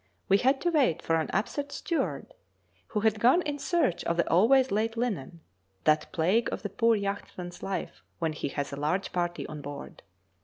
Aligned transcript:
we 0.27 0.39
had 0.39 0.59
to 0.59 0.71
wait 0.71 0.99
for 0.99 1.15
an 1.17 1.29
absent 1.29 1.71
steward, 1.71 2.33
who 2.87 3.01
had 3.01 3.19
gone 3.19 3.43
in 3.43 3.59
search 3.59 4.03
of 4.05 4.17
the 4.17 4.27
always 4.31 4.71
late 4.71 4.97
linen, 4.97 5.41
that 5.83 6.11
plague 6.11 6.51
of 6.51 6.63
the 6.63 6.69
poor 6.71 6.95
yachtsman's 6.95 7.61
life 7.61 8.01
when 8.17 8.33
he 8.33 8.47
has 8.47 8.73
a 8.73 8.77
large 8.77 9.11
party 9.13 9.45
on 9.45 9.61
board. 9.61 10.01